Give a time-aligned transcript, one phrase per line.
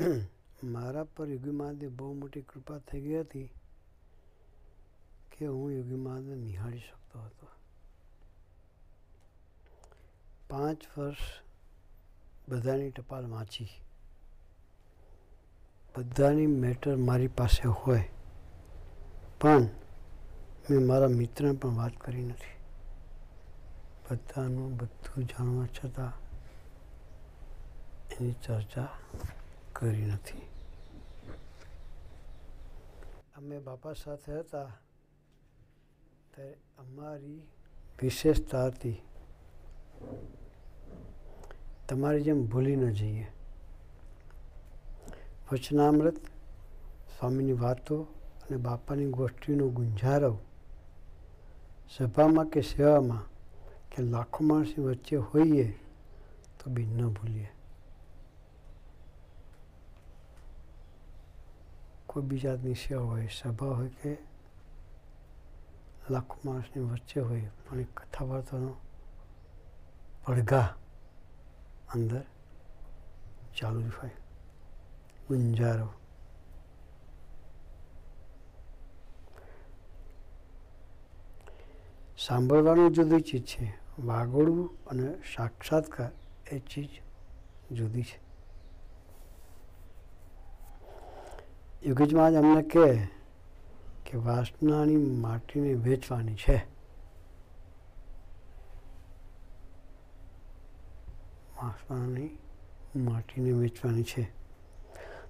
[0.64, 3.50] મારા પર યોગી મહાદેવ બહુ મોટી કૃપા થઈ ગઈ હતી
[5.32, 7.46] કે હું યોગી મહાદેવ નિહાળી શકતો હતો.
[10.48, 11.16] પાંચ વર્ષ
[12.48, 13.68] બધાની ટપાલ વાંચી.
[15.96, 18.04] બધાની મેટર મારી પાસે હોય,
[19.40, 19.68] પણ
[20.70, 22.56] મેં મારા મિત્રને પણ વાત કરી નથી.
[24.10, 26.12] બધાનું બધું જાણવા છતાં
[28.10, 28.88] એની ચર્ચા
[29.80, 30.38] કરી નથી.
[33.36, 34.64] અમે બાપા સાથે હતા.
[36.34, 37.42] ત્યારે અમારી
[38.02, 39.02] વિશેષતા હતી.
[41.88, 43.26] તમારી જેમ ભૂલી ન જઈએ.
[45.52, 46.16] વચનામૃત,
[47.18, 48.02] સ્વામીની વાતો
[48.42, 50.38] અને બાપાની ગોષ્ઠીનો ગુંજારવ
[51.96, 53.24] સભામાં કે સેવામાં,
[53.90, 55.78] કે લાખો માણસની વચ્ચે હોઈએ
[56.58, 57.48] તો બી ન ભૂલીએ.
[62.10, 64.16] કોઈ બીજા દિવસે હોય, સભા હોય કે
[66.10, 68.74] લાખો માણસની વચ્ચે હોય, પણ એક કથા વાર્તાનો
[70.26, 70.74] પડઘા
[71.94, 72.24] અંદર
[73.56, 74.10] ચાલુ જ હોય.
[75.28, 75.88] ગુંજારો.
[82.18, 83.78] સાંભળવાનું જુદી ચીજ છે.
[83.98, 86.10] વાગોળવું અને સાક્ષાત્કાર
[86.52, 87.02] એ ચીજ
[87.72, 88.29] જુદી છે.
[91.82, 93.06] યુગજમાં જ અમને કહે
[94.06, 96.56] કે વાસનાની માટીને વેચવાની છે.
[101.56, 102.38] વાસનાની
[102.96, 104.28] માટીને વેચવાની છે.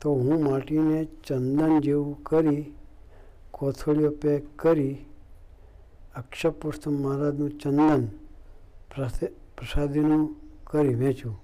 [0.00, 2.74] તો હું માટીને ચંદન જેવું કરી,
[3.50, 5.04] કોથળીઓ પેક કરી
[6.14, 8.06] અક્ષરપુરુષોત્તમ મહારાજનું ચંદન
[9.56, 11.36] પ્રસાદીનું કરી વેચું.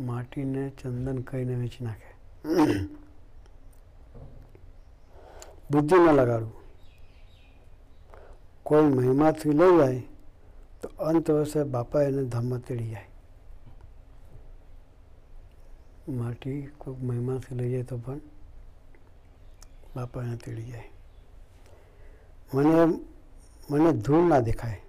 [0.00, 2.15] માટીને ચંદન કરીને વેચી નાખે.
[5.70, 6.52] બુદ્ધિ ન લગાડવું.
[8.62, 10.02] કોઈ મહિમાથી લઈ જાય
[10.82, 13.08] તો અંત વર્ષે બાપા એને ધામમાં તેડી જાય.
[16.08, 18.20] માટી કોઈક મહિમાથી લઈ જાય તો પણ
[19.96, 20.90] બાપા એને તેડી જાય.
[22.54, 22.98] મને
[23.70, 24.82] મને ધૂળ ના દેખાય.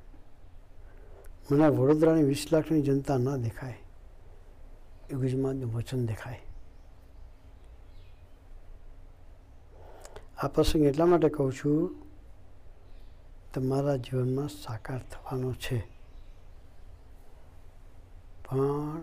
[1.52, 2.46] મને વડોદરાની વીસ
[2.86, 3.78] જનતા ના દેખાય.
[5.10, 6.47] એ ગુજરાતનું વચન દેખાય.
[10.38, 11.96] આ પ્રસંગ એટલા માટે કહું છું,
[13.54, 15.80] તમારા જીવનમાં સાકાર થવાનો છે.
[18.46, 19.02] પણ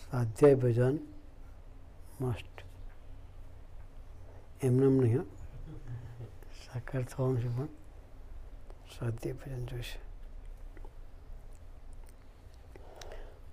[0.00, 0.98] સ્વાધ્યાય ભજન
[2.20, 2.56] મસ્ટ
[4.62, 5.24] એમને નહીં
[6.64, 7.68] સાકાર થવાનું છે પણ
[8.94, 9.98] સ્વાધ્યાય ભજન જોઈશે.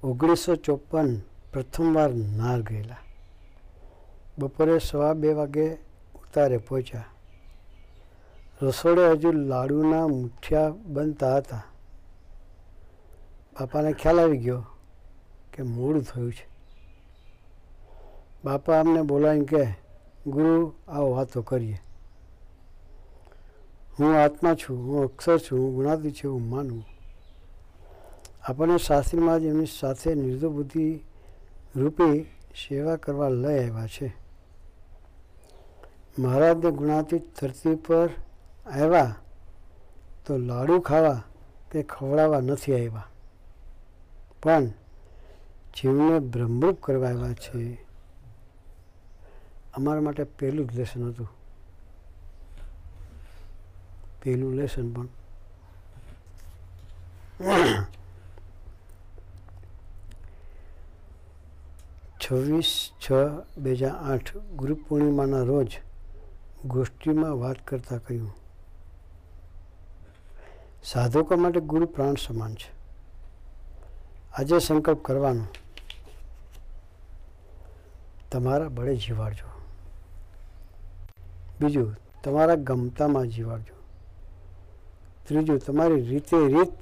[0.04, 1.10] ઓગણીસો ચોપન
[1.52, 3.04] પ્રથમવાર નાર ગયેલા.
[4.38, 5.91] બપોરે સવા બે વાગે
[6.32, 7.04] ઉતારે પહોંચ્યા.
[8.62, 11.64] રસોડે હજુ લાડુના મુઠિયા બનતા હતા.
[13.60, 14.66] બાપાને ખ્યાલ આવી ગયો
[15.54, 16.48] કે મોડું થયું છે.
[18.46, 19.74] બાપા અમને બોલાવીને કહે,
[20.28, 21.78] ગુરુ, આવો વાતો કરીએ.
[24.00, 26.84] હું આત્મા છું, હું અક્ષર છું, હું ગુણાતી છું, હું માનું
[28.44, 31.00] આપણને શાસ્ત્રીમાં જ એમની સાથે નિર્દોબુદ્ધિ
[31.76, 34.21] રૂપી સેવા કરવા લઈ આવ્યા છે.
[36.20, 38.10] મહારાજને ગુણાતીત ધરતી પર
[38.66, 39.16] આવ્યા
[40.26, 41.24] તો લાડુ ખાવા
[41.72, 43.08] કે ખવડાવવા નથી આવ્યા.
[44.44, 44.66] પણ
[45.78, 47.74] જીવને બ્રહ્મરૂપ કરવા આવ્યા છે.
[49.74, 51.30] અમારા માટે પહેલું જ લેસન હતું.
[54.24, 55.08] પહેલું લેસન પણ.
[62.20, 63.12] છવ્વીસ છ
[63.58, 65.80] બે હજાર આઠ ગુરુ પૂર્ણિમાના રોજ
[66.66, 68.34] ગોષ્ઠીમાં વાત કરતા કહ્યું,
[70.84, 72.72] સાધકો માટે ગુરુ પ્રાણ સમાન છે.
[74.34, 75.46] આજે સંકલ્પ કરવાનો.
[78.32, 79.50] તમારા બળે જીવાડજો.
[81.62, 83.74] બીજું, તમારા ગમતામાં જીવાડજો.
[85.28, 86.80] ત્રીજું, તમારી રીતે રીત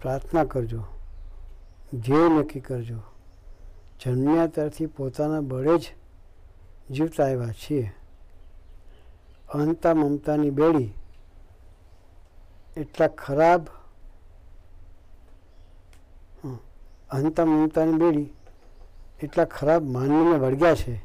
[0.00, 0.84] પ્રાર્થના કરજો.
[1.94, 2.98] ધ્યેય નક્કી કરજો.
[4.04, 5.94] જન્મ્યા ત્યારથી પોતાના બળે જ
[6.90, 7.92] જીવતા આવ્યા છીએ.
[9.54, 10.94] અહંતા મમતાની બેડી
[12.76, 13.66] એટલા ખરાબ.
[17.10, 18.30] અહંતા મમતાની બેડી
[19.22, 21.02] એટલા ખરાબ માનવીને વળગ્યા છે.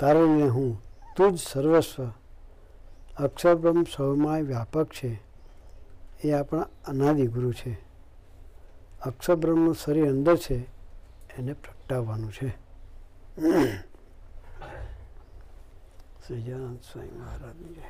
[0.00, 0.82] તારણીને હું
[1.16, 2.06] તું જ સર્વસ્વ.
[3.16, 5.20] અક્ષરબ્રહ્મ સૌમાં વ્યાપક છે.
[6.24, 7.72] એ આપણા અનાદિ ગુરુ છે.
[9.02, 10.56] અક્ષરબ્રહ્મનું શરીર અંદર છે,
[11.38, 12.48] એને પ્રગટાવવાનું છે.
[16.28, 17.86] સહજાનંદ સ્વામી મહારાજની જય